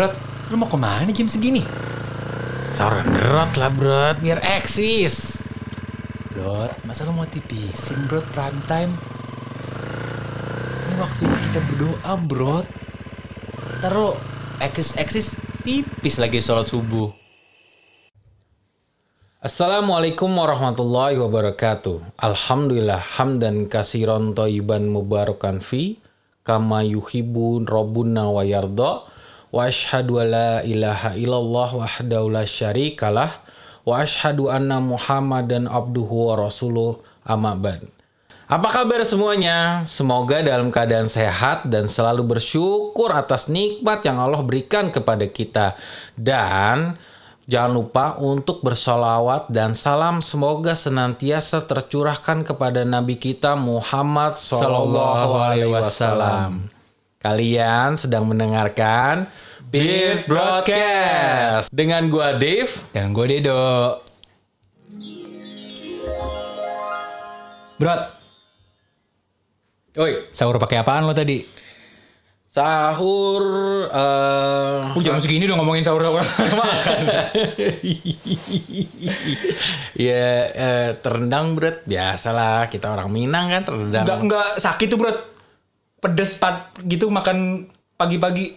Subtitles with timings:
[0.00, 0.16] Bro,
[0.48, 1.60] lu mau ke mana jam segini?
[2.72, 5.44] Sahur berat lah bro, biar eksis.
[6.32, 8.96] Bro, masa lu mau tipisin bro prime time?
[10.88, 12.64] Ini waktunya kita berdoa bro.
[13.84, 14.16] Ntar lo
[14.64, 15.36] eksis-eksis
[15.68, 17.12] tipis lagi sholat subuh.
[19.44, 22.16] Assalamualaikum warahmatullahi wabarakatuh.
[22.16, 26.00] Alhamdulillah hamdan kasiron toyiban mubarakan fi
[26.40, 28.40] kama yuhibu robbuna wa
[29.50, 33.30] wa ashhadu an la ilaha illallah wahdahu la syarikalah
[33.82, 37.86] wa ashhadu anna muhammadan abduhu wa rasuluh amma ba'd.
[38.50, 39.86] Apa kabar semuanya?
[39.86, 45.78] Semoga dalam keadaan sehat dan selalu bersyukur atas nikmat yang Allah berikan kepada kita.
[46.18, 46.98] Dan
[47.46, 55.70] jangan lupa untuk bersolawat dan salam semoga senantiasa tercurahkan kepada Nabi kita Muhammad Sallallahu Alaihi
[55.70, 56.79] Wasallam.
[57.20, 59.28] Kalian sedang mendengarkan
[59.68, 62.72] Beat Broadcast dengan gua Dave.
[62.96, 64.00] Dan gue Dedo.
[67.76, 67.92] Bro,
[70.00, 71.60] Oi, sahur pakai apaan lo tadi?
[72.50, 73.44] sahur
[73.94, 76.24] eh Uh, jam segini udah ngomongin sahur-sahur
[76.56, 77.00] makan.
[80.08, 84.08] ya eh, terendang berat biasalah kita orang Minang kan terendang.
[84.08, 85.39] Enggak enggak sakit tuh, Bro.
[86.00, 87.68] Pedes pat gitu makan
[88.00, 88.56] pagi-pagi.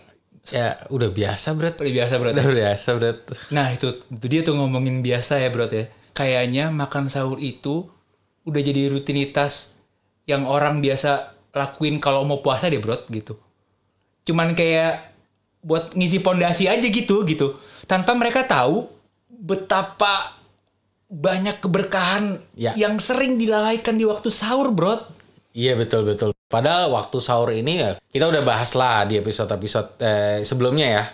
[0.52, 1.80] Ya udah biasa berat.
[1.80, 2.30] Udah biasa, Bro.
[2.36, 3.18] Udah biasa berat.
[3.52, 5.88] Nah, itu, itu dia tuh ngomongin biasa ya, Bro ya.
[6.12, 7.88] Kayaknya makan sahur itu
[8.44, 9.80] udah jadi rutinitas
[10.28, 13.40] yang orang biasa lakuin kalau mau puasa deh, Bro, gitu.
[14.28, 15.16] Cuman kayak
[15.64, 17.56] buat ngisi pondasi aja gitu, gitu.
[17.88, 18.88] Tanpa mereka tahu
[19.32, 20.36] betapa
[21.08, 22.76] banyak keberkahan Ya.
[22.76, 25.00] yang sering dilalaikan di waktu sahur, Bro.
[25.56, 26.36] Iya betul betul.
[26.54, 31.06] Padahal waktu sahur ini ya kita udah bahas lah di episode-episode eh, sebelumnya ya.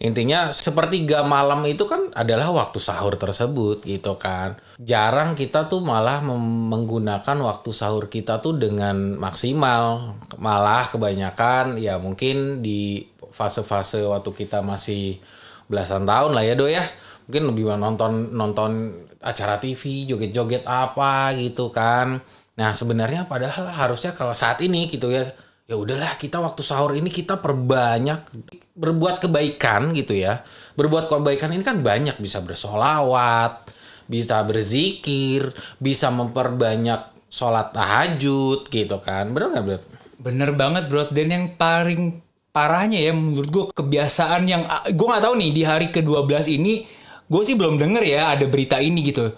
[0.00, 4.56] Intinya sepertiga malam itu kan adalah waktu sahur tersebut gitu kan.
[4.80, 10.16] Jarang kita tuh malah menggunakan waktu sahur kita tuh dengan maksimal.
[10.40, 13.04] Malah kebanyakan ya mungkin di
[13.36, 15.20] fase-fase waktu kita masih
[15.68, 16.88] belasan tahun lah ya do ya.
[17.28, 18.72] Mungkin lebih nonton nonton
[19.20, 22.24] acara TV, joget-joget apa gitu kan.
[22.60, 25.32] Nah sebenarnya padahal harusnya kalau saat ini gitu ya
[25.64, 28.26] ya udahlah kita waktu sahur ini kita perbanyak
[28.74, 30.42] berbuat kebaikan gitu ya
[30.74, 33.70] berbuat kebaikan ini kan banyak bisa bersolawat
[34.10, 39.78] bisa berzikir bisa memperbanyak sholat tahajud gitu kan bener nggak bro?
[40.20, 42.18] Bener banget bro Dan yang paling
[42.50, 46.82] parahnya ya menurut gue kebiasaan yang gue nggak tahu nih di hari ke-12 ini
[47.30, 49.30] gue sih belum denger ya ada berita ini gitu.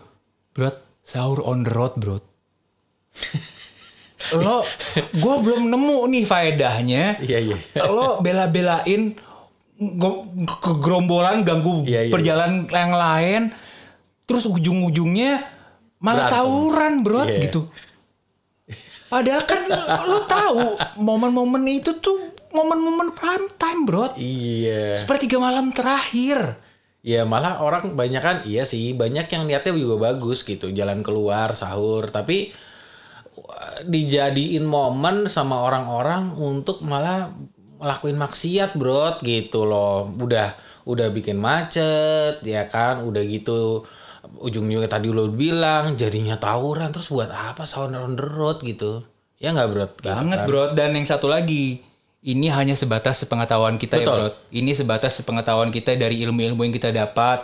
[0.57, 0.73] Bro,
[1.05, 2.32] sahur on the road, bro.
[4.39, 4.63] Lo
[5.13, 7.05] gue belum nemu nih faedahnya.
[7.21, 7.57] Iya iya.
[7.85, 9.19] Lo bela-belain
[10.63, 13.43] kegerombolan ganggu Iya, iya, perjalanan yang lain
[14.23, 15.43] terus ujung-ujungnya
[15.99, 16.37] malah Berantem.
[16.39, 17.41] tawuran, bro, Iya.
[17.43, 17.61] gitu.
[19.07, 19.61] Padahal kan
[20.07, 20.63] lo tahu
[20.99, 24.15] momen-momen itu tuh momen-momen prime time, bro.
[24.15, 24.95] Iya.
[24.95, 26.57] Sepertiga malam terakhir.
[27.03, 31.51] Ya malah orang banyak kan iya sih banyak yang niatnya juga bagus gitu jalan keluar
[31.51, 32.55] sahur tapi
[33.87, 37.31] dijadiin momen sama orang-orang untuk malah
[37.83, 40.55] ngelakuin maksiat bro gitu loh udah
[40.87, 43.83] udah bikin macet ya kan udah gitu
[44.39, 49.03] ujung-ujungnya tadi lo bilang jadinya tawuran terus buat apa sahur on the road gitu
[49.43, 50.47] ya nggak bro Gitu Banget, kan.
[50.47, 50.65] bro.
[50.75, 51.83] Dan yang satu lagi,
[52.23, 54.07] ini hanya sebatas sepengetahuan kita Betul.
[54.07, 54.29] ya, bro.
[54.55, 57.43] Ini sebatas sepengetahuan kita dari ilmu-ilmu yang kita dapat,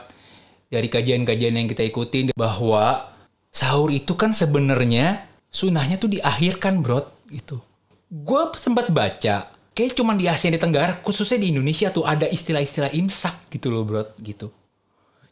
[0.70, 3.10] dari kajian-kajian yang kita ikutin bahwa
[3.50, 7.60] sahur itu kan sebenarnya sunahnya tuh diakhirkan, bro, gitu.
[8.08, 13.52] Gue sempat baca, kayak cuman di Asia Tenggara, khususnya di Indonesia tuh ada istilah-istilah imsak
[13.52, 14.48] gitu loh, bro, gitu.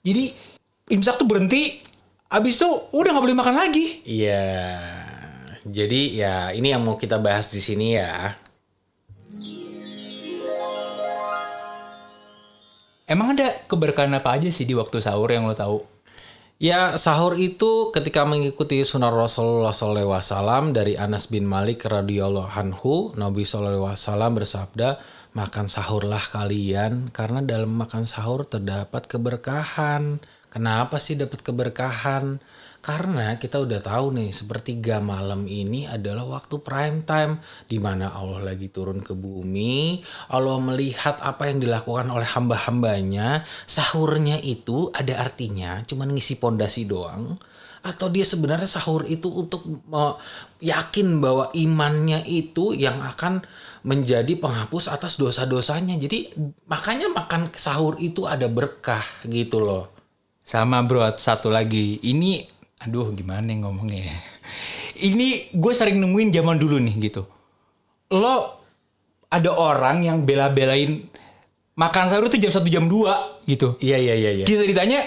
[0.05, 0.33] Jadi
[0.93, 1.83] imsak tuh berhenti,
[2.31, 4.07] abis itu udah nggak boleh makan lagi.
[4.07, 4.47] Iya.
[5.67, 8.39] Jadi ya ini yang mau kita bahas di sini ya.
[13.07, 15.96] Emang ada keberkahan apa aja sih di waktu sahur yang lo tahu?
[16.57, 23.45] Ya sahur itu ketika mengikuti sunnah Rasulullah SAW dari Anas bin Malik radhiyallahu anhu Nabi
[23.45, 23.93] SAW
[24.33, 24.97] bersabda
[25.37, 30.17] makan sahurlah kalian karena dalam makan sahur terdapat keberkahan.
[30.49, 32.41] Kenapa sih dapat keberkahan?
[32.87, 38.47] Karena kita udah tahu nih sepertiga malam ini adalah waktu prime time di mana Allah
[38.47, 39.99] lagi turun ke bumi,
[40.31, 47.35] Allah melihat apa yang dilakukan oleh hamba-hambanya, sahurnya itu ada artinya cuman ngisi pondasi doang
[47.83, 49.63] atau dia sebenarnya sahur itu untuk
[50.63, 53.47] yakin bahwa imannya itu yang akan
[53.87, 55.95] menjadi penghapus atas dosa-dosanya.
[55.95, 56.35] Jadi
[56.67, 59.95] makanya makan sahur itu ada berkah gitu loh.
[60.43, 62.03] Sama bro, satu lagi.
[62.03, 64.17] Ini, aduh gimana nih ngomongnya ya.
[64.97, 67.23] Ini gue sering nemuin zaman dulu nih gitu.
[68.13, 68.61] Lo
[69.33, 71.05] ada orang yang bela-belain
[71.77, 73.77] makan sahur itu jam 1 jam 2 gitu.
[73.81, 74.31] Iya iya iya.
[74.43, 74.47] iya.
[74.49, 75.05] Kita ditanya,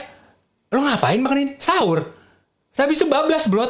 [0.70, 1.54] lo ngapain makan ini?
[1.58, 2.06] Sahur.
[2.74, 3.66] Tapi itu bablas bro.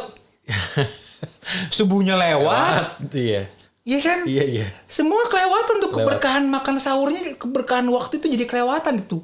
[1.76, 3.00] Subuhnya lewat.
[3.16, 3.48] Iya.
[3.88, 4.20] Iya kan?
[4.28, 4.66] Iya iya.
[4.86, 5.98] Semua kelewatan tuh Lewat.
[6.06, 9.24] keberkahan makan sahurnya, keberkahan waktu itu jadi kelewatan itu.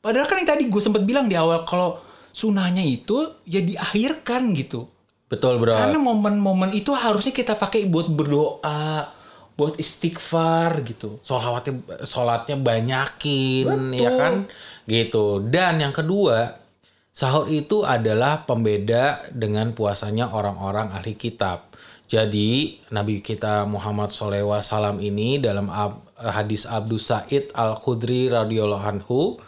[0.00, 2.00] Padahal kan yang tadi gue sempat bilang di awal kalau
[2.34, 4.90] sunahnya itu ya diakhirkan gitu.
[5.30, 5.78] Betul bro.
[5.78, 9.08] Karena momen-momen itu harusnya kita pakai buat berdoa,
[9.54, 11.22] buat istighfar gitu.
[11.22, 14.02] Solawatnya, sholatnya banyakin, Betul.
[14.02, 14.34] ya kan?
[14.84, 15.24] Gitu.
[15.48, 16.58] Dan yang kedua,
[17.14, 21.70] sahur itu adalah pembeda dengan puasanya orang-orang ahli kitab.
[22.04, 29.40] Jadi Nabi kita Muhammad SAW ini dalam ab- hadis Abdus Said Al Khudri radhiyallahu anhu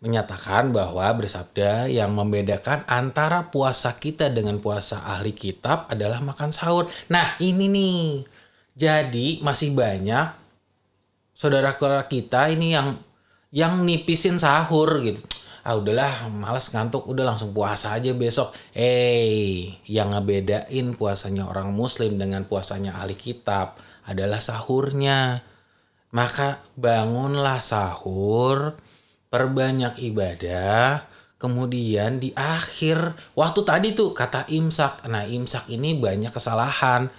[0.00, 6.88] menyatakan bahwa bersabda yang membedakan antara puasa kita dengan puasa ahli kitab adalah makan sahur.
[7.08, 8.04] Nah ini nih,
[8.76, 10.36] jadi masih banyak
[11.36, 12.96] saudara-saudara kita ini yang
[13.52, 15.20] yang nipisin sahur gitu.
[15.66, 18.54] Ah udahlah, males ngantuk, udah langsung puasa aja besok.
[18.70, 23.74] Eh, yang ngebedain puasanya orang muslim dengan puasanya ahli kitab
[24.06, 25.42] adalah sahurnya.
[26.14, 28.78] Maka bangunlah sahur,
[29.28, 31.04] perbanyak ibadah,
[31.36, 35.06] kemudian di akhir waktu tadi tuh kata imsak.
[35.10, 37.10] Nah, imsak ini banyak kesalahan.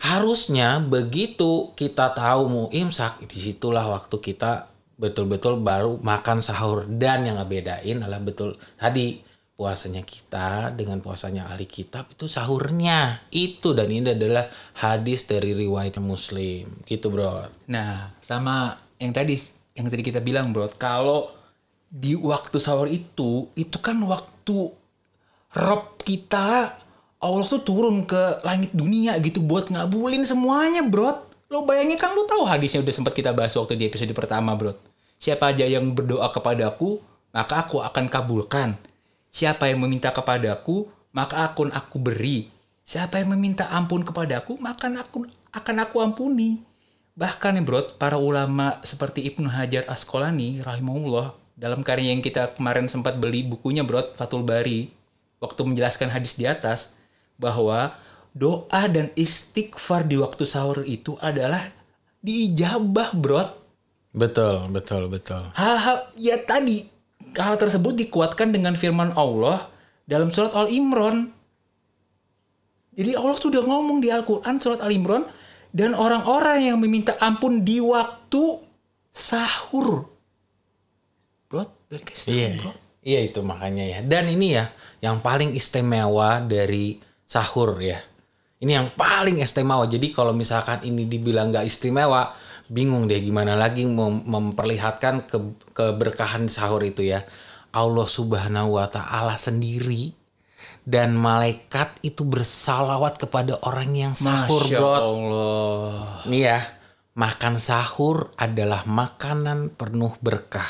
[0.00, 7.28] Harusnya begitu kita tahu mau imsak, di situlah waktu kita betul-betul baru makan sahur dan
[7.28, 9.20] yang ngebedain adalah betul tadi
[9.52, 14.48] puasanya kita dengan puasanya ahli kitab itu sahurnya itu dan ini adalah
[14.80, 19.36] hadis dari riwayat muslim gitu bro Nah, sama yang tadi
[19.76, 21.35] yang tadi kita bilang, Bro, kalau
[21.90, 24.74] di waktu sahur itu, itu kan waktu
[25.56, 26.76] Rob kita
[27.16, 31.24] Allah tuh turun ke langit dunia gitu buat ngabulin semuanya, Bro.
[31.48, 34.76] Lo bayangin kan lo tahu hadisnya udah sempat kita bahas waktu di episode pertama, Bro.
[35.16, 37.00] Siapa aja yang berdoa kepadaku,
[37.32, 38.76] maka aku akan kabulkan.
[39.32, 40.84] Siapa yang meminta kepadaku,
[41.16, 42.52] maka akan aku beri.
[42.84, 45.24] Siapa yang meminta ampun kepadaku, maka aku
[45.56, 46.60] akan aku ampuni.
[47.16, 52.86] Bahkan ya bro, para ulama seperti Ibnu Hajar Asqalani rahimahullah dalam karya yang kita kemarin
[52.86, 54.92] sempat beli bukunya bro, Fathul Bari,
[55.40, 56.92] waktu menjelaskan hadis di atas
[57.40, 57.96] bahwa
[58.36, 61.72] doa dan istighfar di waktu sahur itu adalah
[62.20, 63.42] diijabah bro.
[64.12, 66.84] betul betul betul Hal-hal ya tadi
[67.36, 69.68] hal tersebut dikuatkan dengan firman Allah
[70.08, 71.32] dalam surat Al Imran.
[72.96, 75.28] Jadi Allah sudah ngomong di Al-Quran surat Al Imran
[75.76, 78.64] dan orang-orang yang meminta ampun di waktu
[79.12, 80.15] sahur.
[81.86, 82.70] Dari kasih tahu, Iya, bro.
[83.06, 83.98] iya itu makanya ya.
[84.02, 84.66] Dan ini ya,
[84.98, 88.02] yang paling istimewa dari sahur ya.
[88.58, 89.86] Ini yang paling istimewa.
[89.86, 92.34] Jadi kalau misalkan ini dibilang nggak istimewa,
[92.66, 95.38] bingung deh gimana lagi mem- memperlihatkan ke
[95.70, 97.22] keberkahan sahur itu ya.
[97.70, 100.10] Allah Subhanahu wa taala sendiri
[100.82, 104.94] dan malaikat itu bersalawat kepada orang yang sahur, Masya bro.
[104.96, 105.94] Allah.
[106.26, 106.58] Nih ya,
[107.14, 110.66] makan sahur adalah makanan penuh berkah.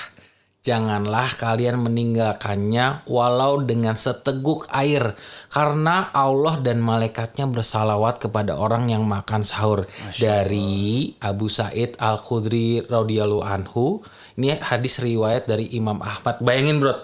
[0.66, 5.14] Janganlah kalian meninggalkannya walau dengan seteguk air.
[5.46, 9.86] Karena Allah dan malaikatnya bersalawat kepada orang yang makan sahur.
[10.18, 14.02] Dari Abu Said Al-Khudri radhiyallahu anhu.
[14.34, 16.42] Ini hadis riwayat dari Imam Ahmad.
[16.42, 16.98] Bayangin bro.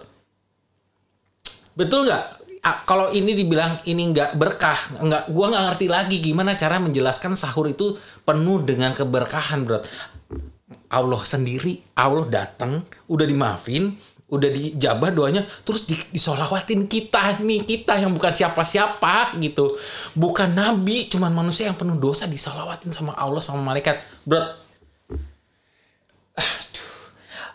[1.79, 2.43] Betul nggak?
[2.63, 7.67] Kalau ini dibilang ini nggak berkah, nggak, gua nggak ngerti lagi gimana cara menjelaskan sahur
[7.67, 9.83] itu penuh dengan keberkahan, bro.
[10.91, 13.97] Allah sendiri, Allah datang, udah dimaafin,
[14.33, 19.77] udah dijabah doanya, terus di, disolawatin kita nih, kita yang bukan siapa-siapa gitu,
[20.17, 24.41] bukan nabi, cuman manusia yang penuh dosa disolawatin sama Allah sama malaikat, bro.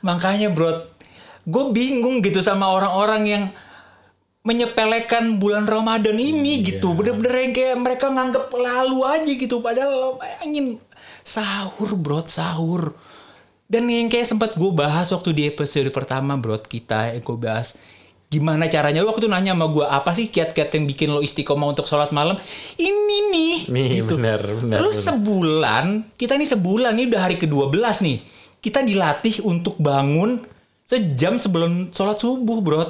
[0.06, 0.86] Makanya bro,
[1.50, 3.44] gue bingung gitu sama orang-orang yang
[4.48, 6.96] menyepelekan bulan Ramadan ini gitu.
[6.96, 9.60] Bener-bener yang kayak mereka nganggep lalu aja gitu.
[9.60, 10.80] Padahal lo bayangin
[11.28, 12.96] sahur bro, sahur.
[13.68, 17.76] Dan yang kayak sempat gue bahas waktu di episode pertama bro kita yang gue bahas
[18.28, 19.04] gimana caranya.
[19.04, 22.16] Lo waktu itu nanya sama gue apa sih kiat-kiat yang bikin lo istiqomah untuk sholat
[22.16, 22.40] malam?
[22.76, 24.16] Ini nih Nih, gitu.
[24.16, 25.04] benar, benar, lo benar.
[25.04, 28.18] sebulan kita nih sebulan nih udah hari ke-12 nih.
[28.58, 30.48] Kita dilatih untuk bangun
[30.88, 32.84] sejam sebelum sholat subuh bro.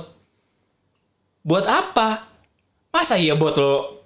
[1.42, 2.30] Buat apa?
[2.94, 3.97] Masa iya buat lo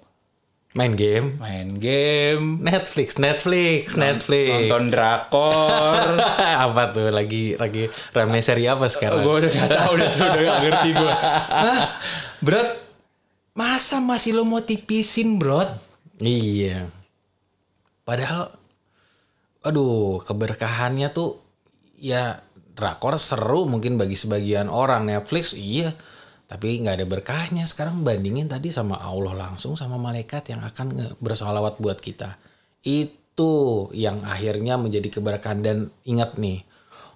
[0.72, 1.36] Main game.
[1.36, 4.48] main game, Netflix, Netflix, Netflix.
[4.48, 6.16] nonton drakor.
[6.64, 9.20] apa tuh lagi lagi rame seri apa sekarang?
[9.20, 11.14] gue udah gak tahu udah udah gak ngerti gue.
[11.52, 11.80] Nah,
[12.44, 12.80] berat
[13.52, 15.60] masa masih lo mau tipisin, bro?
[16.16, 16.88] Iya.
[18.08, 18.56] Padahal
[19.60, 21.36] aduh, keberkahannya tuh
[22.00, 22.40] ya
[22.72, 25.92] drakor seru mungkin bagi sebagian orang Netflix iya.
[26.52, 27.64] Tapi nggak ada berkahnya.
[27.64, 32.36] Sekarang bandingin tadi sama Allah langsung sama malaikat yang akan bersolawat buat kita.
[32.84, 36.60] Itu yang akhirnya menjadi keberkahan dan ingat nih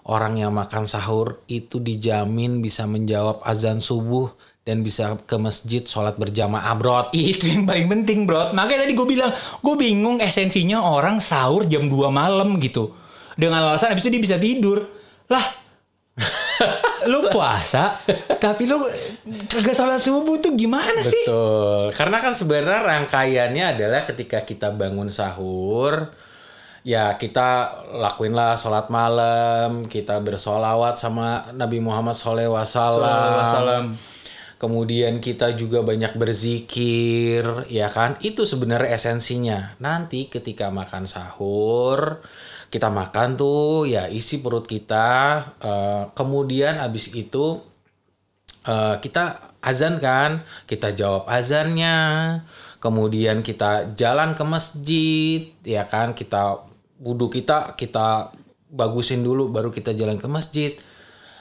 [0.08, 4.32] orang yang makan sahur itu dijamin bisa menjawab azan subuh
[4.64, 7.06] dan bisa ke masjid sholat berjamaah brot.
[7.14, 8.50] Itu yang paling penting, bro.
[8.50, 9.30] Makanya tadi gue bilang,
[9.62, 12.90] gue bingung esensinya orang sahur jam 2 malam gitu.
[13.38, 14.82] Dengan alasan habis itu dia bisa tidur.
[15.30, 15.44] Lah,
[17.10, 17.96] lu puasa,
[18.40, 18.82] tapi lu
[19.46, 21.25] kagak sholat subuh tuh gimana sih?
[21.26, 21.92] Betul.
[21.94, 26.10] Karena kan sebenarnya rangkaiannya adalah ketika kita bangun sahur,
[26.86, 32.54] ya kita lakuinlah sholat malam, kita bersolawat sama Nabi Muhammad SAW.
[32.54, 33.98] Wasallam.
[34.56, 38.16] Kemudian kita juga banyak berzikir, ya kan?
[38.25, 39.76] Itu sebenarnya esensinya.
[39.84, 42.25] Nanti ketika makan sahur,
[42.76, 45.09] kita makan tuh ya isi perut kita.
[45.64, 47.64] eh, kemudian abis itu
[48.68, 51.97] eh, kita azan kan, kita jawab azannya,
[52.78, 56.61] kemudian kita jalan ke masjid, ya kan, kita
[57.00, 58.30] wudhu kita kita
[58.71, 60.76] bagusin dulu, baru kita jalan ke masjid.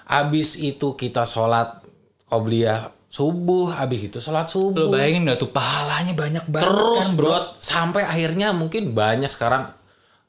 [0.07, 1.81] Abis itu kita sholat
[2.29, 4.89] qobliyah subuh, abis itu sholat Lo subuh.
[4.93, 7.27] bayangin gak tuh pahalanya banyak banget Terus kan, bro.
[7.29, 9.73] bro, sampai akhirnya mungkin banyak sekarang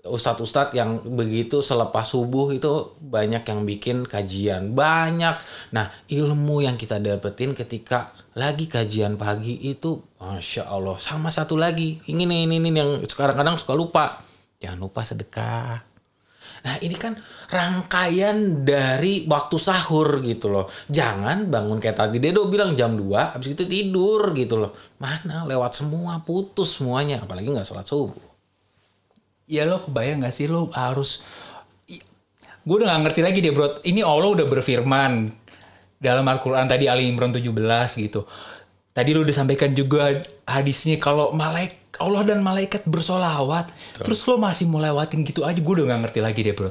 [0.06, 5.36] ustadz-ustadz yang begitu selepas subuh itu banyak yang bikin kajian banyak.
[5.74, 11.00] Nah ilmu yang kita dapetin ketika lagi kajian pagi itu, masya Allah.
[11.00, 14.20] Sama satu lagi, ini nih ini, ini yang sekarang kadang suka lupa.
[14.60, 15.96] Jangan lupa sedekah.
[16.66, 17.14] Nah ini kan
[17.46, 20.66] rangkaian dari waktu sahur gitu loh.
[20.90, 24.74] Jangan bangun kayak tadi Dedo bilang jam 2 habis itu tidur gitu loh.
[24.98, 28.35] Mana lewat semua putus semuanya apalagi nggak sholat subuh.
[29.46, 31.22] Ya lo kebayang gak sih lo harus
[32.66, 33.78] gue udah gak ngerti lagi deh bro.
[33.86, 35.30] Ini Allah udah berfirman
[36.02, 37.54] dalam Al-Quran tadi Ali Imran 17
[38.02, 38.26] gitu.
[38.90, 44.68] Tadi lo udah sampaikan juga hadisnya kalau malaik Allah dan malaikat bersolawat terus lo masih
[44.68, 46.70] mau lewatin gitu aja gue udah gak ngerti lagi deh bro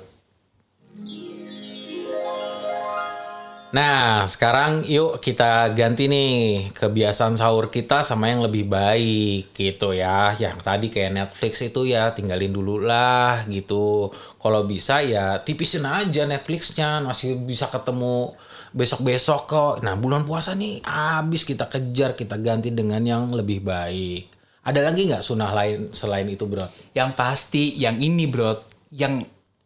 [3.76, 10.32] Nah sekarang yuk kita ganti nih kebiasaan sahur kita sama yang lebih baik gitu ya.
[10.40, 14.16] Yang tadi kayak Netflix itu ya tinggalin dulu lah gitu.
[14.40, 18.32] Kalau bisa ya tipisin aja Netflixnya masih bisa ketemu
[18.72, 19.74] besok-besok kok.
[19.84, 24.32] Nah bulan puasa nih abis kita kejar kita ganti dengan yang lebih baik.
[24.64, 26.64] Ada lagi nggak sunnah lain selain itu bro?
[26.96, 28.56] yang pasti yang ini bro
[28.96, 29.20] yang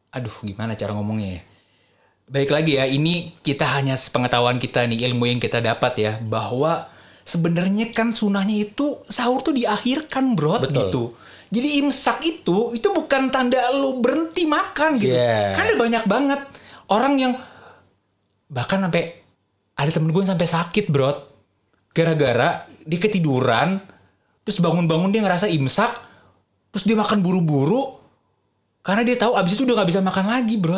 [0.09, 1.41] aduh gimana cara ngomongnya ya
[2.29, 6.85] baik lagi ya ini kita hanya sepengetahuan kita nih ilmu yang kita dapat ya bahwa
[7.25, 10.73] sebenarnya kan sunahnya itu sahur tuh diakhirkan bro Betul.
[10.77, 11.03] gitu
[11.49, 15.57] jadi imsak itu itu bukan tanda lo berhenti makan gitu Yes.
[15.57, 16.41] kan ada banyak banget
[16.93, 17.33] orang yang
[18.45, 19.25] bahkan sampai
[19.73, 21.17] ada temen gue yang sampai sakit bro
[21.97, 23.81] gara-gara dia ketiduran
[24.45, 25.97] terus bangun-bangun dia ngerasa imsak
[26.69, 27.97] terus dia makan buru-buru
[28.85, 30.77] karena dia tahu abis itu udah nggak bisa makan lagi bro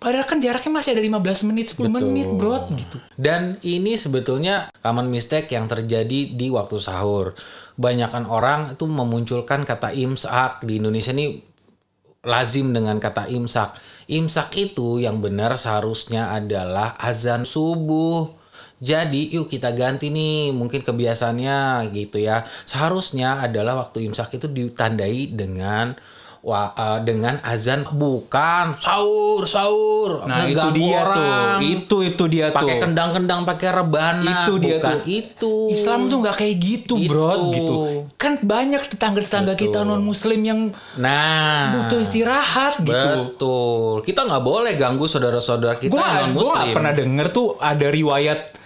[0.00, 5.12] padahal kan jaraknya masih ada 15 menit 10 menit bro gitu Dan ini sebetulnya common
[5.12, 7.36] mistake yang terjadi di waktu sahur.
[7.76, 11.44] Banyakan orang itu memunculkan kata imsak di Indonesia ini
[12.24, 13.76] lazim dengan kata imsak.
[14.08, 18.40] Imsak itu yang benar seharusnya adalah azan subuh.
[18.80, 22.48] Jadi yuk kita ganti nih mungkin kebiasaannya gitu ya.
[22.64, 25.92] Seharusnya adalah waktu imsak itu ditandai dengan
[26.40, 30.24] wa- eh, dengan azan bukan sahur sahur.
[30.24, 31.16] Nah itu dia orang.
[31.60, 32.82] tuh itu itu dia pakai tuh.
[32.88, 35.00] kendang-kendang pakai rebana itu dia bukan tuh.
[35.04, 35.54] itu.
[35.68, 37.44] Islam tuh nggak kayak gitu bro Itu.
[37.52, 37.76] gitu.
[38.16, 40.60] Kan banyak tetangga-tetangga kita non muslim yang
[40.96, 41.76] nah.
[41.76, 43.36] butuh istirahat gitu.
[43.36, 43.94] Betul.
[44.08, 48.56] Kita nggak boleh ganggu saudara-saudara kita non muslim pernah denger tuh ada riwayat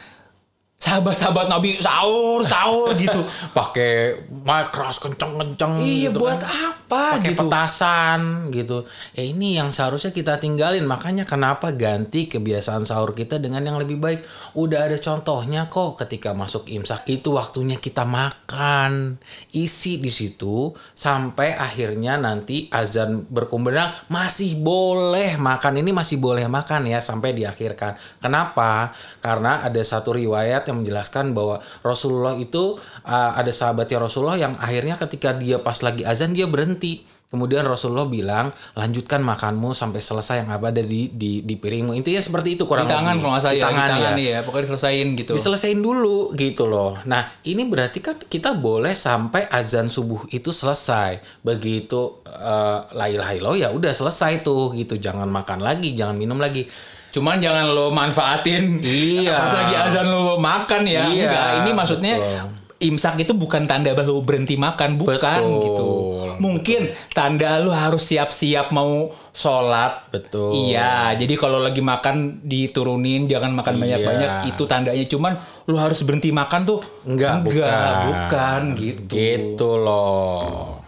[0.85, 3.25] sahabat-sahabat Nabi sahur sahur gitu
[3.57, 6.77] pakai mic keras kenceng-kenceng iya gitu buat kan.
[6.77, 8.79] apa pakai gitu petasan gitu.
[9.15, 10.85] Eh ini yang seharusnya kita tinggalin.
[10.87, 14.21] Makanya kenapa ganti kebiasaan sahur kita dengan yang lebih baik.
[14.59, 19.19] Udah ada contohnya kok ketika masuk imsak itu waktunya kita makan.
[19.55, 25.81] Isi di situ sampai akhirnya nanti azan berkumandang masih boleh makan.
[25.81, 27.97] Ini masih boleh makan ya sampai diakhirkan.
[28.19, 28.95] Kenapa?
[29.23, 32.75] Karena ada satu riwayat yang yang menjelaskan bahwa Rasulullah itu
[33.07, 37.07] uh, ada sahabatnya Rasulullah yang akhirnya ketika dia pas lagi azan dia berhenti.
[37.35, 41.91] Kemudian Rasulullah bilang, lanjutkan makanmu sampai selesai yang ada di di, di piringmu.
[41.91, 44.31] Intinya seperti itu kurang Di tangan kalau nggak salah Di ya, tangan, di tangan ya.
[44.31, 44.39] ya.
[44.47, 45.33] Pokoknya diselesain gitu.
[45.35, 46.95] Diselesain dulu gitu loh.
[47.11, 51.43] Nah ini berarti kan kita boleh sampai azan subuh itu selesai.
[51.43, 54.95] Begitu uh, la ilaha ya udah selesai tuh gitu.
[54.95, 56.71] Jangan makan lagi, jangan minum lagi.
[57.15, 58.83] Cuman jangan lo manfaatin.
[58.83, 59.39] Iya.
[59.39, 61.07] Pas lagi azan lo makan ya.
[61.07, 62.51] Iya, Enggak, ini maksudnya betul.
[62.85, 65.63] imsak itu bukan tanda bahwa lo berhenti makan, bukan Betul.
[65.63, 65.91] gitu.
[66.35, 66.81] Mungkin
[67.15, 70.11] tanda lo harus siap-siap mau sholat.
[70.11, 70.69] Betul.
[70.69, 73.81] Iya, jadi kalau lagi makan diturunin, jangan makan Iya.
[73.81, 74.31] banyak-banyak.
[74.51, 75.07] Itu tandanya.
[75.07, 77.95] Cuman lo harus berhenti makan tuh Enggak, bukan.
[78.11, 79.13] bukan gitu.
[79.15, 80.84] Gitu loh.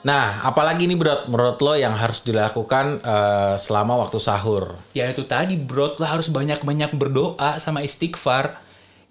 [0.00, 4.80] Nah, apalagi nih bro, menurut lo yang harus dilakukan eh, selama waktu sahur?
[4.96, 8.56] Ya itu tadi bro, lo harus banyak-banyak berdoa sama istighfar.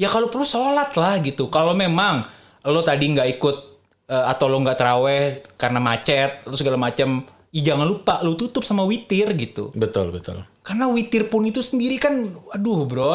[0.01, 1.51] Ya kalau perlu sholat lah gitu.
[1.53, 2.25] Kalau memang
[2.65, 3.55] lo tadi nggak ikut
[4.09, 5.23] eh, atau lo nggak teraweh
[5.61, 7.21] karena macet atau segala macam,
[7.53, 9.69] ya jangan lupa lo tutup sama witir gitu.
[9.77, 10.41] Betul, betul.
[10.65, 13.13] Karena witir pun itu sendiri kan, aduh bro,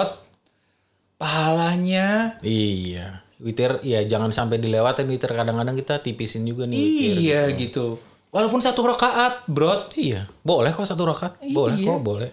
[1.18, 2.38] pahalanya.
[2.38, 3.23] Iya.
[3.44, 5.28] Witir, ya jangan sampai dilewatin witir.
[5.28, 7.16] Kadang-kadang kita tipisin juga nih witir.
[7.20, 8.00] Iya gitu.
[8.32, 9.92] Walaupun satu rakaat, bro.
[9.94, 11.44] Iya, boleh kok satu rakaat.
[11.52, 11.86] Boleh Iya.
[11.86, 12.30] kok, boleh.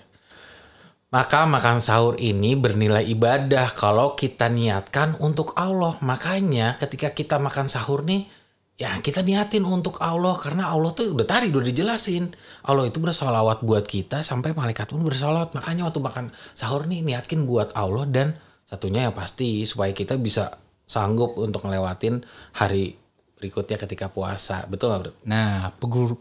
[1.12, 6.00] Maka makan sahur ini bernilai ibadah kalau kita niatkan untuk Allah.
[6.00, 8.32] Makanya ketika kita makan sahur nih,
[8.80, 10.32] ya kita niatin untuk Allah.
[10.40, 12.32] Karena Allah tuh udah tadi udah dijelasin.
[12.64, 15.52] Allah itu bersolawat buat kita sampai malaikat pun bersolawat.
[15.52, 16.26] Makanya waktu makan
[16.56, 20.61] sahur nih niatkin buat Allah dan satunya yang pasti supaya kita bisa
[20.92, 22.20] sanggup untuk ngelewatin
[22.60, 23.00] hari
[23.40, 24.68] berikutnya ketika puasa.
[24.68, 25.12] Betul nggak bro?
[25.24, 25.72] Nah,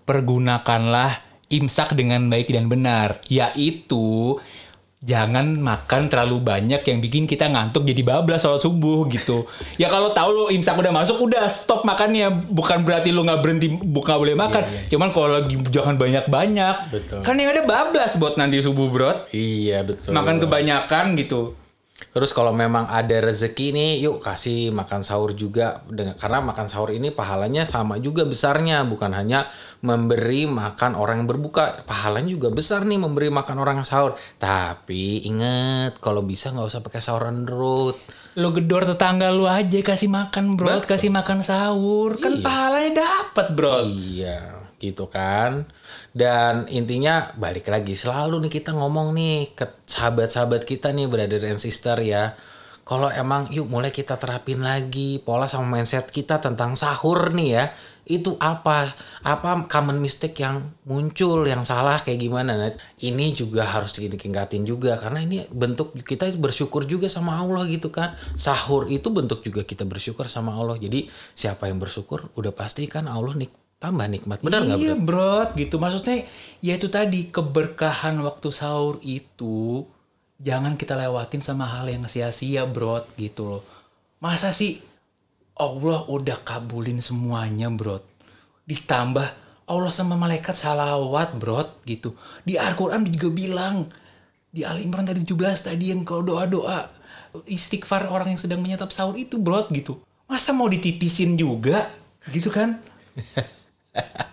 [0.06, 1.10] pergunakanlah
[1.50, 4.38] imsak dengan baik dan benar, yaitu
[5.00, 9.48] jangan makan terlalu banyak yang bikin kita ngantuk jadi bablas sholat subuh gitu.
[9.80, 12.30] Ya kalau tahu lo imsak udah masuk, udah stop makannya.
[12.30, 14.62] Bukan berarti lo nggak berhenti, bukan boleh makan.
[14.92, 16.76] Cuman kalau lagi jangan banyak-banyak.
[16.94, 17.20] Betul.
[17.26, 19.26] Kan yang ada bablas buat nanti subuh, bro.
[19.34, 20.14] Iya betul.
[20.14, 21.59] Makan kebanyakan gitu.
[22.10, 26.90] Terus kalau memang ada rezeki nih, yuk kasih makan sahur juga dengan karena makan sahur
[26.90, 29.46] ini pahalanya sama juga besarnya, bukan hanya
[29.84, 34.18] memberi makan orang yang berbuka, pahalanya juga besar nih memberi makan orang yang sahur.
[34.40, 37.96] Tapi inget kalau bisa nggak usah pakai sahur road.
[38.38, 40.82] Lo gedor tetangga lu aja kasih makan, bro.
[40.82, 42.18] Kasih makan sahur.
[42.18, 43.86] Kan pahalanya dapat, bro.
[43.86, 45.66] Iya, gitu kan.
[46.10, 51.62] Dan intinya balik lagi selalu nih kita ngomong nih ke sahabat-sahabat kita nih brother and
[51.62, 52.34] sister ya.
[52.82, 57.64] Kalau emang yuk mulai kita terapin lagi pola sama mindset kita tentang sahur nih ya.
[58.02, 58.90] Itu apa?
[59.22, 62.58] Apa common mistake yang muncul yang salah kayak gimana?
[62.58, 67.94] Nah, ini juga harus ditingkatin juga karena ini bentuk kita bersyukur juga sama Allah gitu
[67.94, 68.18] kan.
[68.34, 70.74] Sahur itu bentuk juga kita bersyukur sama Allah.
[70.74, 71.06] Jadi
[71.38, 74.44] siapa yang bersyukur udah pasti kan Allah nik tambah nikmat.
[74.44, 75.04] Benar nggak Iya bro?
[75.08, 76.28] bro, gitu maksudnya
[76.60, 79.88] ya itu tadi keberkahan waktu sahur itu
[80.36, 83.62] jangan kita lewatin sama hal yang sia-sia bro gitu loh.
[84.20, 84.84] Masa sih
[85.56, 88.04] Allah udah kabulin semuanya bro.
[88.68, 89.28] Ditambah
[89.64, 92.12] Allah sama malaikat salawat bro gitu.
[92.44, 93.88] Di Al-Quran juga bilang
[94.52, 96.90] di Al Imran tadi 17 tadi yang kalau doa-doa
[97.46, 100.04] istighfar orang yang sedang menyantap sahur itu bro gitu.
[100.28, 101.88] Masa mau ditipisin juga
[102.28, 102.76] gitu kan?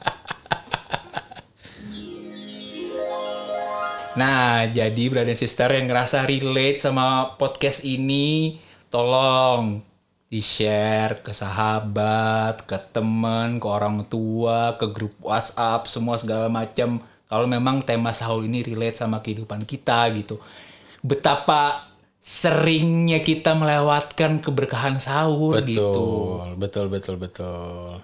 [4.18, 8.58] Nah, jadi brother and sister yang ngerasa relate sama podcast ini,
[8.90, 9.86] tolong
[10.26, 16.98] di-share ke sahabat, ke temen, ke orang tua, ke grup WhatsApp, semua segala macam.
[17.30, 20.42] Kalau memang tema sahur ini relate sama kehidupan kita gitu.
[21.06, 21.86] Betapa
[22.18, 25.94] seringnya kita melewatkan keberkahan sahur Betul, gitu.
[26.58, 28.02] betul, betul, betul.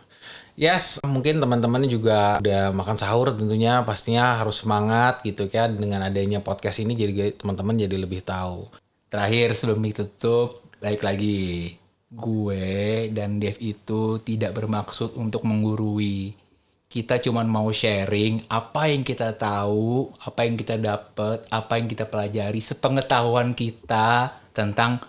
[0.54, 6.46] Yes, mungkin teman-teman juga udah makan sahur tentunya pastinya harus semangat gitu kan dengan adanya
[6.46, 8.70] podcast ini jadi teman-teman jadi lebih tahu.
[9.10, 11.74] Terakhir sebelum ditutup, baik lagi.
[12.14, 16.38] Gue dan Dev itu tidak bermaksud untuk menggurui.
[16.86, 22.06] Kita cuman mau sharing apa yang kita tahu, apa yang kita dapat, apa yang kita
[22.06, 25.02] pelajari, sepengetahuan kita tentang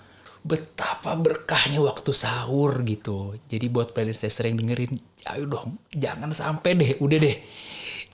[0.44, 3.36] betapa berkahnya waktu sahur gitu.
[3.48, 7.36] Jadi buat brother sister yang dengerin, ayo dong, jangan sampai deh, udah deh.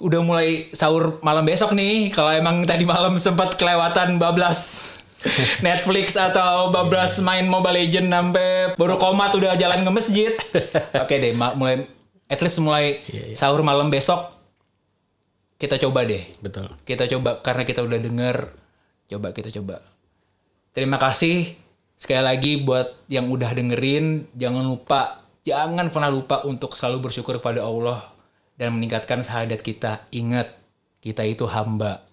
[0.00, 4.94] Udah mulai sahur malam besok nih, kalau emang tadi malam sempat kelewatan bablas
[5.66, 8.48] Netflix atau bablas main Mobile Legend sampai
[8.80, 10.32] baru komat udah jalan ke masjid.
[10.96, 11.84] Oke deh, ma- mulai
[12.30, 13.04] at least mulai
[13.36, 14.32] sahur malam besok
[15.60, 16.24] kita coba deh.
[16.40, 16.72] Betul.
[16.88, 18.36] Kita coba karena kita udah denger
[19.10, 19.84] coba kita coba
[20.70, 21.58] Terima kasih
[21.98, 24.30] sekali lagi buat yang udah dengerin.
[24.38, 28.04] Jangan lupa, jangan pernah lupa untuk selalu bersyukur kepada Allah
[28.60, 30.04] dan meningkatkan syahadat kita.
[30.12, 30.52] Ingat,
[31.00, 32.04] kita itu hamba.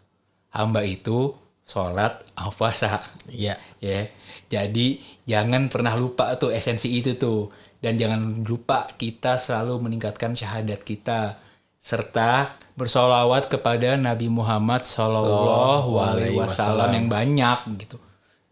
[0.51, 1.35] Hamba itu
[1.67, 2.23] sholat,
[2.55, 3.03] puasa.
[3.27, 3.59] Iya.
[3.83, 4.09] Ya,
[4.47, 7.51] jadi jangan pernah lupa tuh esensi itu tuh.
[7.77, 11.37] Dan jangan lupa kita selalu meningkatkan syahadat kita
[11.77, 18.01] serta bersolawat kepada Nabi Muhammad Shallallahu Alaihi Wasallam yang banyak gitu.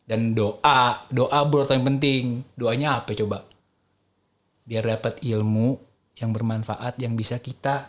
[0.06, 2.46] Dan doa, doa bro yang penting.
[2.54, 3.42] Doanya apa coba?
[4.66, 5.78] Biar dapat ilmu
[6.18, 7.86] yang bermanfaat yang bisa kita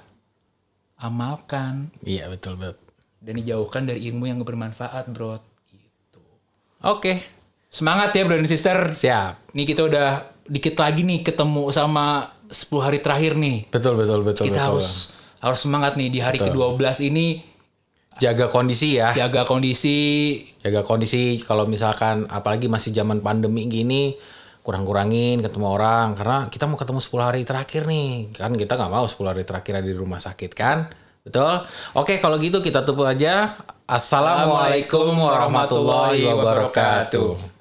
[0.97, 2.81] amalkan Iya betul betul.
[3.21, 5.41] dan dijauhkan dari ilmu yang bermanfaat, bro.
[5.67, 6.21] Gitu.
[6.85, 7.25] Oke,
[7.67, 8.93] semangat ya, bro dan sister.
[8.93, 9.51] Siap.
[9.53, 10.09] Nih kita udah
[10.47, 13.67] dikit lagi nih ketemu sama 10 hari terakhir nih.
[13.67, 14.79] Betul betul betul Kita betul.
[14.79, 14.89] harus
[15.37, 17.43] harus semangat nih di hari ke-12 ini
[18.17, 19.12] jaga kondisi ya.
[19.12, 19.99] jaga kondisi
[20.65, 24.17] Jaga kondisi kalau misalkan apalagi masih zaman pandemi gini
[24.67, 28.35] kurang-kurangin ketemu orang karena kita mau ketemu 10 hari terakhir nih.
[28.35, 30.91] Kan kita nggak mau 10 hari terakhir ada di rumah sakit kan?
[31.23, 31.63] Betul?
[31.95, 33.63] Oke, kalau gitu kita tutup aja.
[33.87, 37.56] Assalamualaikum warahmatullahi wabarakatuh.